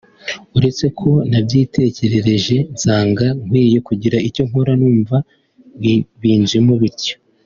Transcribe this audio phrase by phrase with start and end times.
[0.57, 5.17] uretse ko nabyitekerereje ngasanga nkwiye kugira icyo nkora numva
[6.21, 7.15] binjemo bityo”